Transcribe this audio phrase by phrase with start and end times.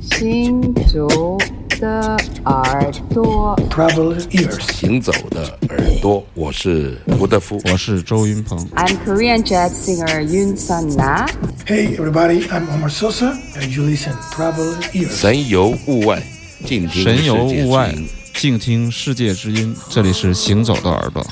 [0.00, 1.36] 行走
[1.78, 8.58] 的耳朵，Travel ears，行走的耳朵，我是胡德夫，我是周云鹏。
[8.76, 11.26] I'm Korean jazz singer Yun Sun Na.
[11.66, 15.14] Hey everybody, I'm Omar Sosa, and you listen Travel Ears.
[15.14, 16.22] 神游物外，
[16.64, 17.94] 静听神游物外
[18.32, 19.76] 静听世界之音。
[19.90, 21.22] 这里是行走的耳朵。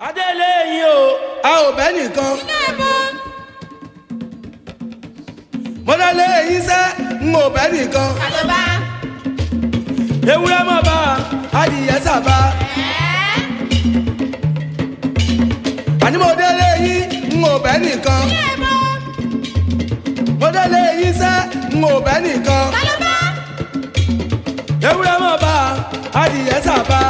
[0.00, 2.49] adélẹ́yìn o a ò bẹ́ nìkan.
[5.90, 5.96] Mo
[6.50, 6.82] yín sẹ́
[7.30, 8.10] n ò bẹ́ nìkan.
[10.32, 10.96] ewúrẹ́ mọ̀ bá
[11.60, 12.36] adìyẹ sábà.
[16.04, 17.02] àní mo délé yín
[17.40, 18.22] n ò bẹ́ nìkan.
[20.40, 20.82] mo délé
[21.20, 21.36] sẹ́
[21.80, 22.64] n ò bẹ́ nìkan.
[24.88, 25.54] ewúrẹ́ mọ̀ bá
[26.22, 27.00] adìyẹ sábà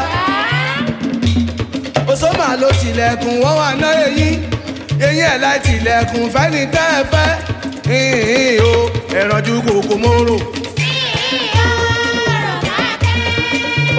[2.11, 4.37] osoma ló tilẹ̀kùn wọ́n wà ná eyín
[5.07, 7.50] eyín ẹ̀ láì tilẹ̀kùn fẹ́ni tẹ́ ẹ fẹ́
[7.93, 8.73] o
[9.21, 10.37] ẹ̀rànjú kòkó móró.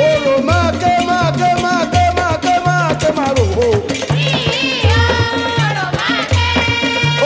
[0.08, 3.70] orò máa ké máa ké máa ké máa ké máa ké máa rò o.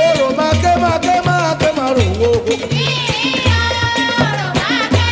[0.05, 2.31] orò máa ké máa ké máa ké máa rò o.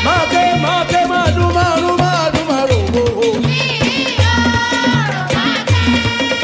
[0.06, 3.30] máa ké máa ké máa dún máa dún máa dún máa rò o.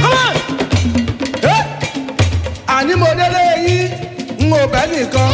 [0.02, 0.36] Come on!
[1.54, 1.64] Eh!
[2.78, 3.88] àní mo délé yín
[4.50, 5.32] n ò bẹ́ nìkan.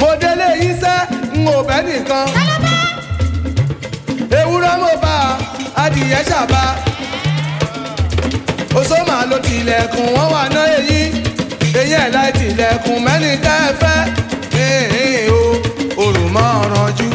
[0.00, 0.48] mo délé
[0.82, 0.98] sẹ́
[1.42, 2.26] n ò bẹ́ nìkan.
[4.40, 5.14] ewúrẹ́ mo bá
[5.84, 6.62] adìyẹ ṣàbá.
[8.78, 11.08] osoma ló tilẹ̀kùn wọ́n wà ná eyín
[11.78, 12.98] eyín ẹ̀ láì tilẹ̀kùn
[13.44, 13.98] tẹ́ ẹ fẹ́.
[14.54, 15.40] Hìn o
[16.04, 17.08] òrùmọ̀ ọ̀rànjú.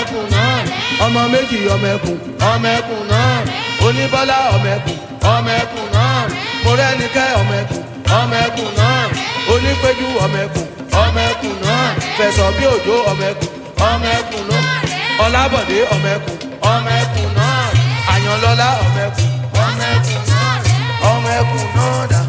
[0.00, 0.48] ẹkùn náà.
[1.04, 2.16] Ọmọ méjì ọmọ ẹkùn
[2.50, 3.28] ọmọ ẹkùn náà.
[3.86, 4.96] Oníbọ́lá ọmọ ẹkùn
[5.34, 6.08] ọmọ ẹkùn náà.
[6.64, 7.82] Mọ̀rẹ́nikẹ́ ọmọ ẹkùn
[8.18, 8.92] ọmọ ẹkùn náà.
[9.52, 10.66] Onípẹ́jú ọmọ ẹkùn
[11.02, 11.78] ọmọ ẹkùn náà.
[12.16, 13.48] Fẹ̀sọ̀ bí òjò ọmọ ẹkùn
[13.90, 14.62] ọmọ ẹkùn náà.
[15.24, 16.36] Ọlábọ̀dé ọmọ ẹkùn
[16.72, 17.50] ọmọ ẹkùn náà.
[18.12, 19.28] Àyànlọ́lá ọmọ ẹkùn
[19.64, 20.48] ọmọ ẹkùn náà.
[21.10, 22.20] Ọmọ ẹkùn náà dà.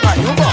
[0.00, 0.51] Ayuba.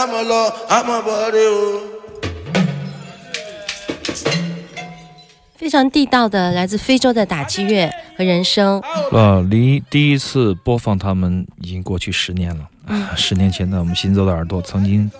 [0.00, 0.42] Àmọ̀ lọ,
[0.76, 1.80] àmọ̀ bọ̀ rè o.
[5.56, 8.80] 非常地道的来自非洲的打击乐和人声，
[9.12, 12.68] 呃，离第一次播放他们已经过去十年了。
[13.16, 15.10] 十年前呢，我们行走的耳朵曾经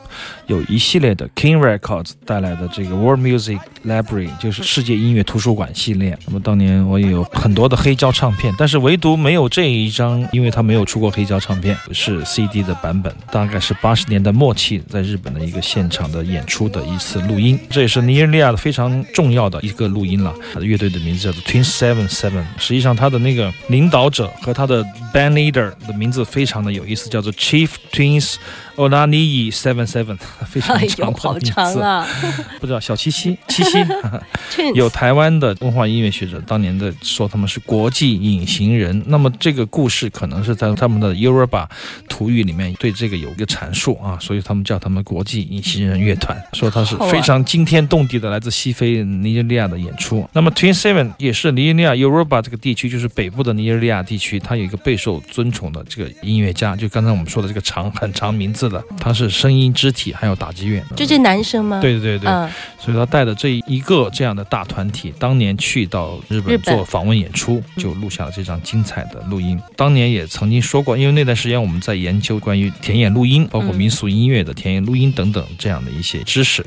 [0.46, 6.18] 有一系列的 King Records 带来的这个 World Music Library，就是世界音乐图书馆系列。
[6.26, 13.14] 那么当年我也有很多的黑胶唱片，但是唯独没有这一张，因为它没有出过黑胶唱片，是 CD 的版本。
[13.30, 20.34] 大概是八十年代末期在日本的一个现场的演出的一次录音，这也是尼日利亚的非常重要的一个录音了。
[20.52, 28.36] 他的乐队的名字叫做 Twin Seven Seven，实际上他的那个领导者和他的 band leader 的名字非常的有意思，叫做 Chi Twins。
[28.78, 30.16] 欧拉尼伊 seven seven
[30.46, 32.06] 非常哎长的名字，长啊！
[32.60, 33.76] 不知道小七七七七
[34.72, 39.02] 有台湾的文化音乐学者当年的说他们是国际隐形人。
[39.08, 41.66] 那么这个故事可能是在他们的 Yoruba
[42.08, 50.24] 土语里面对这个有一个阐述啊，所以他们叫他们国际隐形人乐团，说他是非常惊天动地的来自西非尼日利亚的演出。
[50.32, 60.84] 那么 Twin Seven 也是尼日利亚 Yoruba 这个地区，就是北部的尼日利亚地区，它有一个备受尊崇的这个音乐家，就刚才我们说的这个长很长名字的，他是声音、肢体还有打击乐。
[60.94, 61.80] 就这男生吗？
[61.80, 62.30] 对对对
[62.78, 69.60] 所以他带的这一个这样的大团体，当年去到日本做访问演出，就录下了这张精彩的录音。
[69.74, 76.64] 当年也曾经说过，因为那段时间我们在研究关于田野录音，包括民俗音乐的田野录音等等这样的一些知识，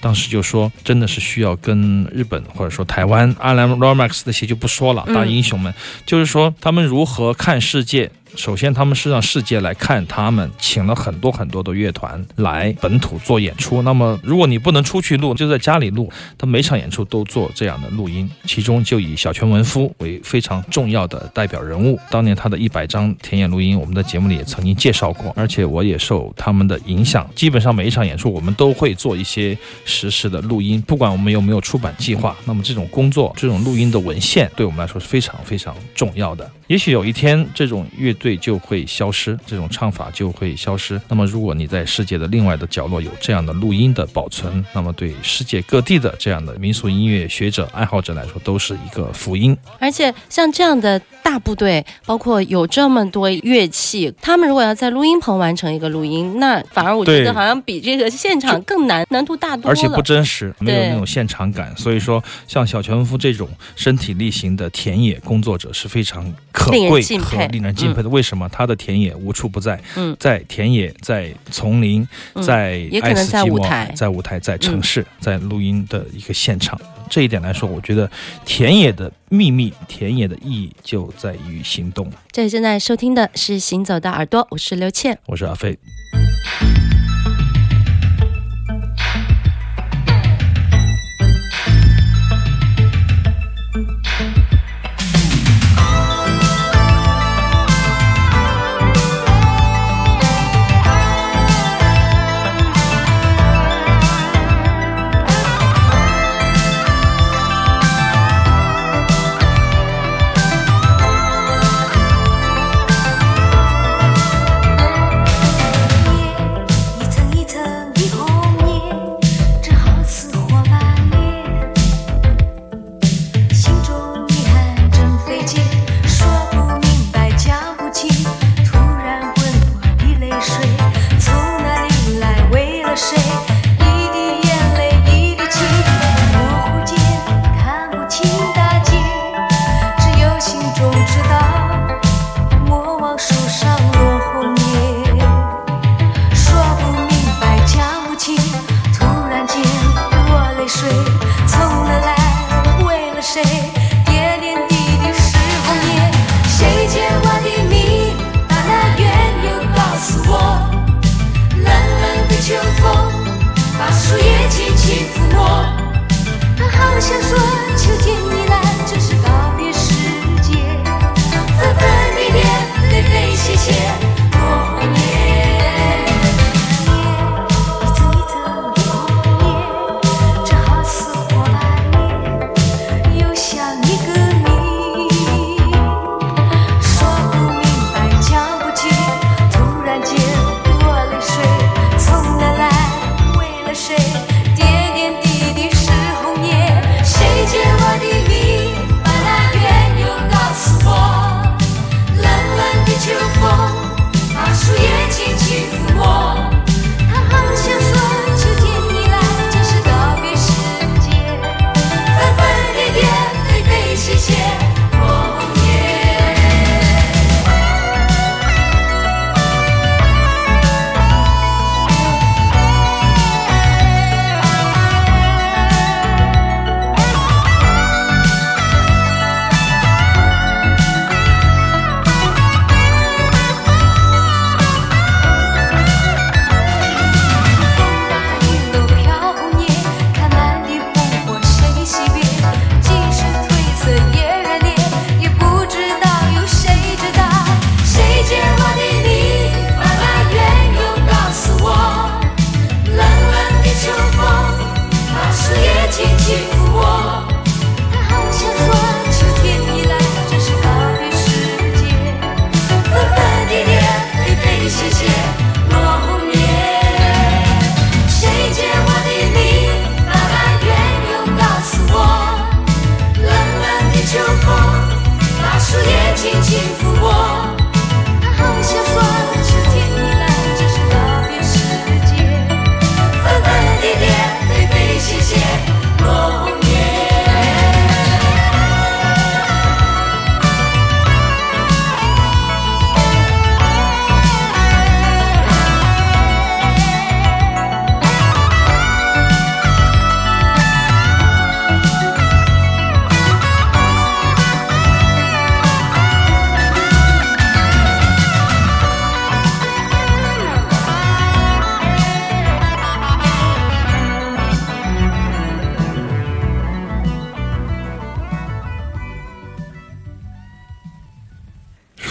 [0.00, 5.72] 当时就说真的是需要跟日本或者说台湾阿兰罗马克斯那些就不说了，嗯大英雄们，
[6.04, 8.10] 就是说他们如何看世界。
[8.36, 13.82] 首先，他们是让世界来看他们，请了很多很多的乐团来本土做演出。
[13.82, 16.10] 那么，如果你不能出去录，就在家里录。
[16.36, 21.98] 他每场演出都做这样的录音，其中就以小泉文夫为非常重要的代表人物。
[22.10, 32.36] 当年他的一百张田野录音，我们在节目里也曾经介绍过，而且我也受他们的影响，基本上每一场演出我们都会做一些实时的录音，不管我们有没有出版计划。
[32.44, 36.50] 那么这种工作，这种录音的文献，对我们来说是非常非常重要的。
[36.66, 41.00] 也许有一天，这种乐就会消失，这种唱法就会消失。
[41.08, 49.56] 那么，如果你在世界的另外的角落有这样的录音的保存，那么对世界各地的这样的民俗音乐学者、爱好者来说，都是一个福音。
[49.78, 59.68] 而且像这样的大部队，包括有这么多乐器，他们如果要在录音棚完成一个录音，那反而我觉得好像比这个现场更难，难度大多了。
[59.70, 61.76] 而且不真实，没有那种现场感。
[61.76, 68.13] 所以说，像小泉文夫这种身体力行的田野工作者是非常可贵和令人敬佩的。
[68.14, 68.48] 为什么？
[68.48, 76.80] 他的田野无处不在，嗯在田野，在丛林，嗯在也可能在爱斯基摩舞台嗯在舞台，在城市，在录音的一个现场。
[77.10, 78.08] 这一点来说，我觉得
[78.44, 82.10] 田野的秘密，田野的意义就在于行动。
[82.30, 85.18] 这里正在收听的是《行走的耳朵》，我是刘倩。
[85.26, 85.76] 我是阿飞。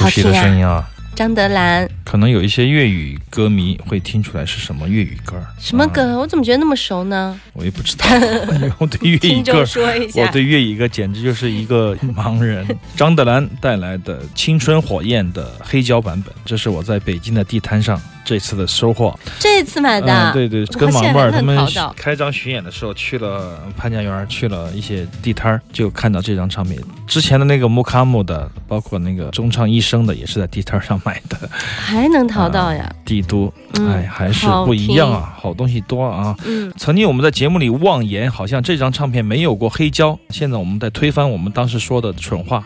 [0.04, 0.90] 熟悉的听啊声音啊。
[1.16, 6.20] 张德兰可能有一些粤语歌迷会听出来是什么粤语歌什么歌？
[6.20, 7.40] 我怎么觉得那么熟呢？
[7.54, 8.06] 我也不知道，
[8.54, 10.22] 因 为我对粤语 听众歌，说一下。
[10.22, 12.68] 我对粤语歌简直就是一个盲人。
[12.96, 19.18] 张德兰带来的《青春火焰》的黑胶版本，这是我在北京的地摊上这次的收获。
[19.40, 26.80] 这次买的，嗯，对对，跟马妹他们淘到开张巡演的时候去了潘家园，去了一些地摊儿，就看到这张唱片。
[27.08, 31.50] 之前的那个木卡姆的，包括那个中唱一生的，也是在地摊儿上买的。
[31.50, 32.90] 还能淘到呀？
[33.06, 36.36] 帝都，嗯哎，还是不一样啊，好东西多啊。
[36.46, 40.18] 嗯，曾经我们在节目里妄言，好像这张唱片没有过黑胶。
[40.30, 42.64] 现在我们在推翻我们当时说的蠢话，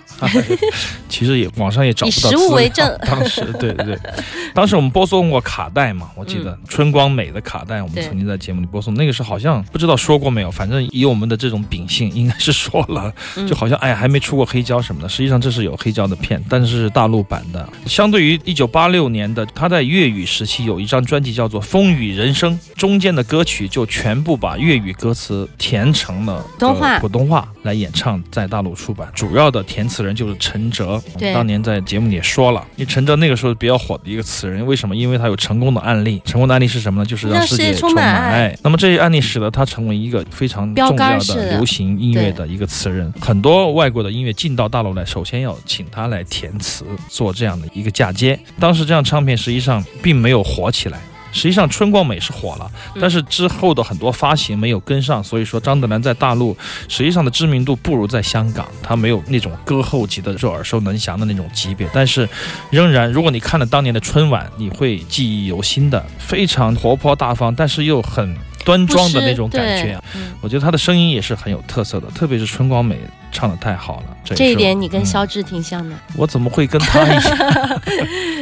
[1.09, 3.99] 其实也网上也找不到以实物为证 当时对对对，
[4.53, 8.93] 当时我们播送过卡带嘛，我记得、春光美的卡带，我们曾经在节目里播送。
[8.93, 15.09] 那个是好像不知道说过没有，反正以我们的这种秉性，应该是说了，嗯就好像哎还没出过黑胶什么的。
[15.09, 17.67] 实际上这是有黑胶的片，但是是大陆版的。
[17.85, 26.45] 相对于一九八六年的，他在粤语时期有一张专辑叫做《风雨人生》，中间的歌曲就全部把粤语歌词填成了
[26.99, 29.07] 普通话来演唱，在大陆出版。
[29.13, 34.95] 主要的填词人就是陈哲，对当年在节目里也说了，因为陈哲那个时候比较火的一个词人，为什么？
[34.95, 37.05] 因为他有成功的案例，成功的案例是什么呢？
[37.05, 38.57] 就是让让世界充充满爱爱。
[38.63, 43.13] 那么这些案例使得他成为一个非常标重要的流行音乐的一个词人。
[43.19, 48.39] 很多外国的音乐进到大陆来，首先要请他来填词，做这样的一个嫁接。
[48.59, 50.99] 当时这样唱片实际上并没有火起来。
[51.37, 56.57] 实际上，春光美是火了，嗯但是之后的很多发行没有跟上，所以说张德兰在大陆
[56.89, 61.87] 实际上的知名度不如在香港，他没有那种歌后级的就耳熟能详的那种级别。
[61.93, 62.27] 但是，
[62.71, 69.97] 仍然，如果你看了当年的春晚，你会记忆犹新的，非常活泼大方，但是又很端庄的那种感觉
[70.41, 72.99] 我觉得他的声音也是很有特色的，特别是春光美
[73.31, 74.05] 唱的太好了。
[74.23, 75.95] 这这一点你跟嗯肖志挺像的。
[76.15, 77.81] 我怎么会跟他一样？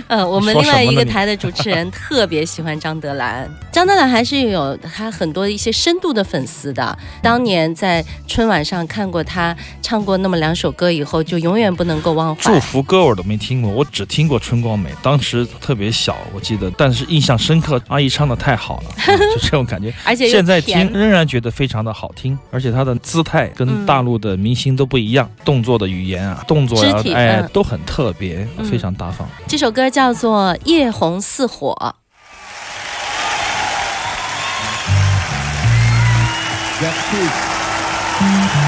[0.08, 6.98] 呃， 我们另外一个台的主持人 特别喜欢张德兰，张德兰还是有他很多一些深度的粉丝的。
[7.22, 12.42] 当年在春晚上看过他唱过那么两首歌以后，就永远不能够忘怀。
[12.42, 19.94] 祝福歌我都没听过，我只听过春光美，当时特别小，我记得，但是印象深刻，阿姨唱的太好了，啊 就这种感觉。
[20.04, 29.28] 而且现在听仍然觉得非常的好听，而且她的姿态跟嗯大陆的明星都不一样，动作的语言啊，动作啊肢，体哎嗯，都很特别，嗯非常大方。
[29.48, 31.74] 这首歌叫做《夜红似火》。《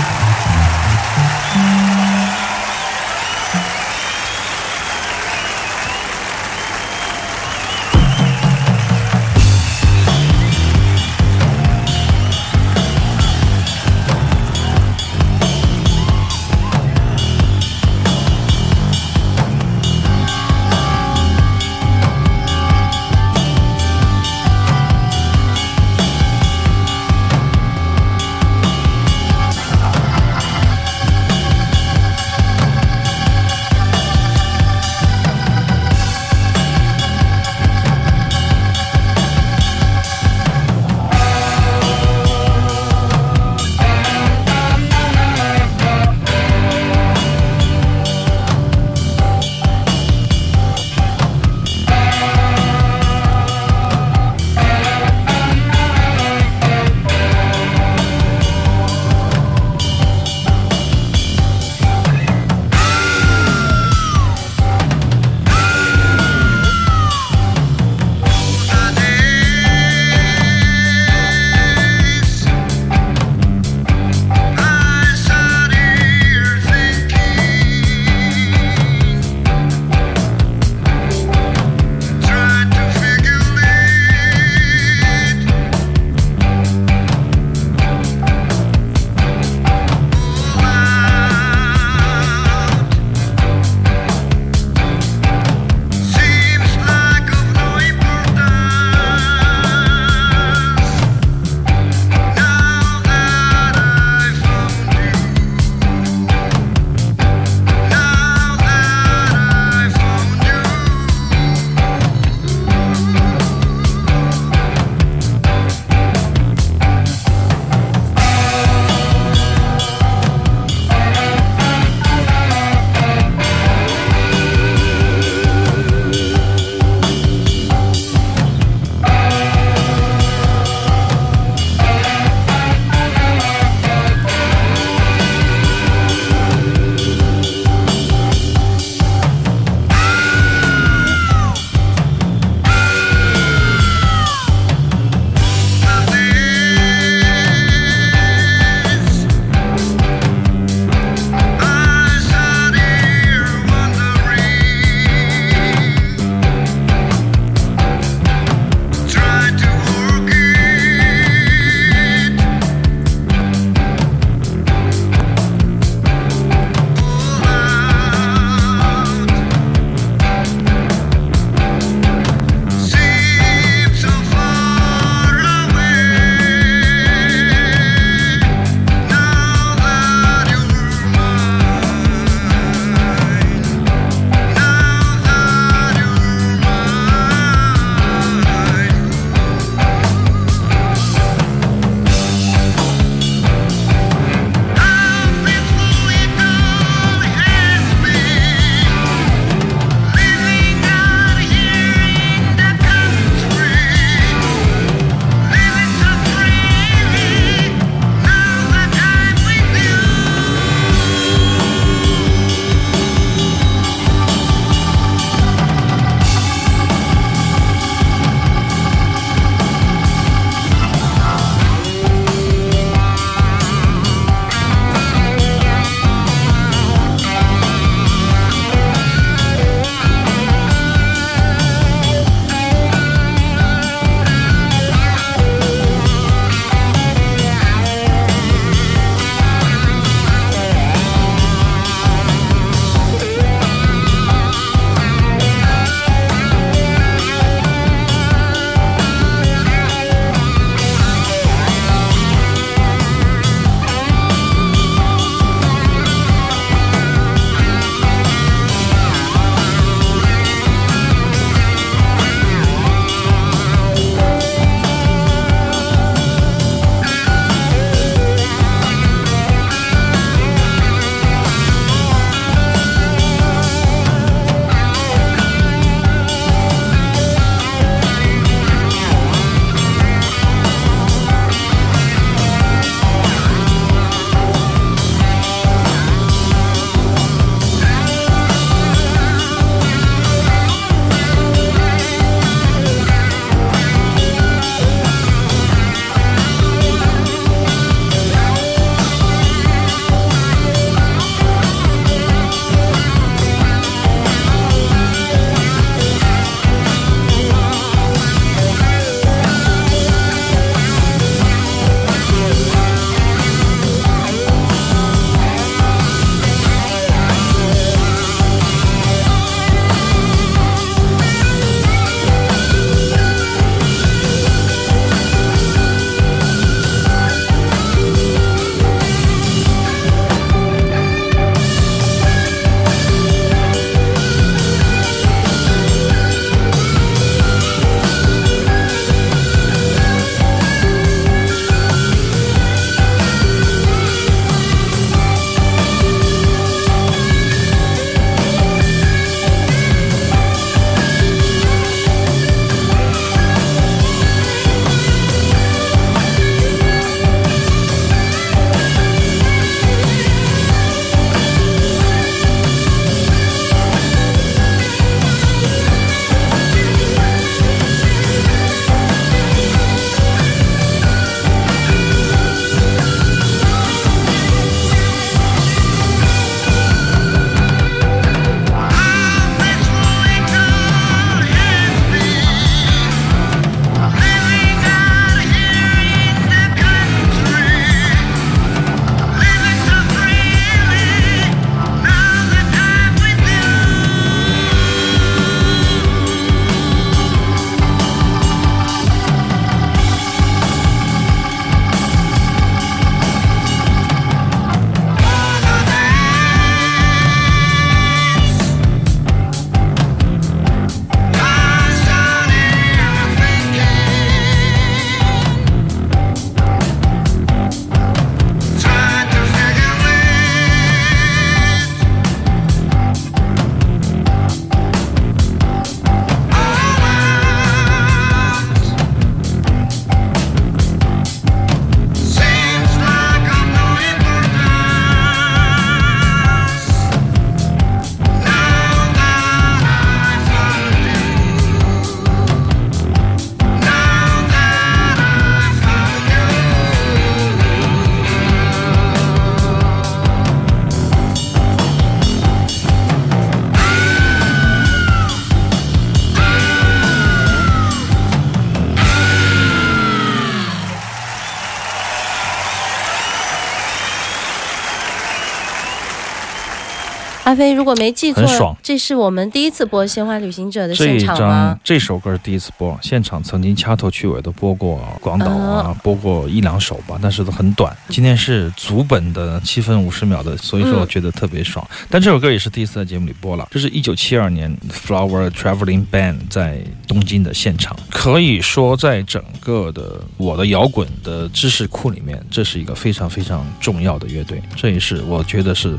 [467.47, 471.79] 阿飞，如果没记错很爽，这是我们第一次播《鲜花旅行者》的现场吗？
[471.81, 477.95] 这首歌是第一次播，现场曾经掐头去尾都播过广岛啊，播过一两首吧，但是都很短。
[478.09, 481.87] 今天是足本的七分五十秒的，所以说我觉得特别爽。
[482.09, 495.97] 但这首歌也是第一次在节目里播了，这是一九七二年 Flower Traveling Band 在东京的现场，可以说在整个的我的摇滚的知识库里面，这是一个非常非常重要的乐队，这也是我觉得是。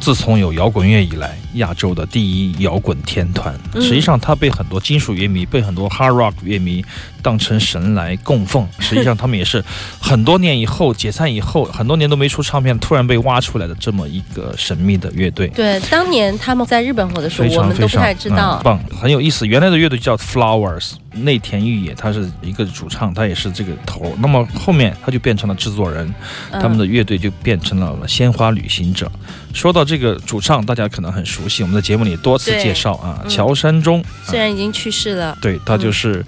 [0.00, 3.58] 自从有摇滚乐以来，亚洲的第一摇滚天团。
[3.74, 6.84] 嗯实际上，它被很多金属乐迷、被很多 hard rock 乐迷
[7.26, 8.64] 当成神来供奉。
[8.78, 9.60] 实际上，他们也是
[10.00, 15.48] 很多年以后解散以后，很多年都没出唱片，突然被挖出来的这么一个神秘的乐队。
[15.48, 18.62] 对，当年他们在日本火的时候非，我们都不太知道嗯。
[18.62, 19.44] 棒，很有意思。
[19.44, 24.16] 原来的乐队叫 Flowers，内田裕也，他是一个主唱，他也是这个头。
[24.20, 26.06] 那么后面他就变成了制作人，
[26.52, 29.10] 嗯他们的乐队就变成了鲜花旅行者。
[29.52, 34.04] 说到这个主唱，大家可能很熟悉，我们在节目里多次介绍啊，嗯乔山中。
[34.22, 36.22] 虽然已经去世了，对他就是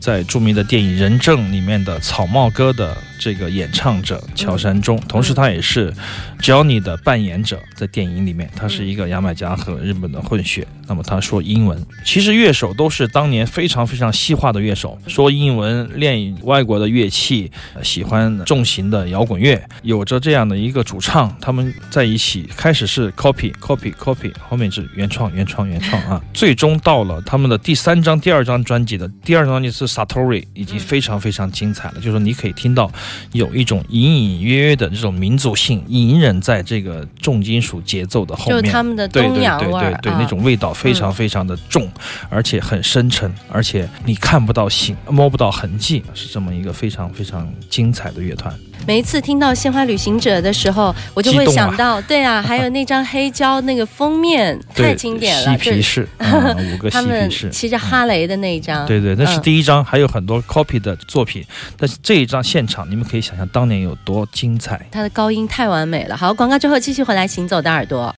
[0.00, 5.92] 在著名的电影《人证》里面的草帽哥的这个演唱者乔山中，同时他也是
[6.40, 10.66] Johnny 的扮演者，在电影里面他是一个牙买加和日本的混血。
[10.90, 32.00] 那么他说英文，其实乐手都是当年非常非常西化的乐手，说英文，练外国的乐器，呃喜欢重型的摇滚乐，有着这样的一个主唱，他们在一起开始是 copy copy copy，后面是原创原创原创啊，最终到了他们的第三张、第二张专辑的第二张专辑是 Satori，已经非常非常精彩了。
[32.00, 32.90] 就是你可以听到
[33.30, 38.72] 有一种隐隐约约的这种民族性隐忍在这个重金属节奏的后就是面。
[38.72, 41.90] 他们的对对东洋对味儿啊对对，那种味道非常非常的重，
[42.30, 48.52] 而且很深沉，而且你看不到形，摸不到痕迹，是这么一个非常非常精彩的乐团。
[48.86, 57.50] 每一次听到《鲜花旅行者》的时候，我就会想到，对啊， 还有那张黑胶那个封面太，经典了，嬉皮 士，嗯五个嬉他们皮士。
[57.50, 61.44] 骑着哈雷的那一张，对对，那是嗯第一张，还有很多 copy 的作品，
[61.76, 64.80] 但是这一张现场，你们可以想象当年有多精彩。
[64.90, 66.16] 他的高音太完美了。
[66.16, 68.00] 好，广告之后继续回来，行走的耳朵。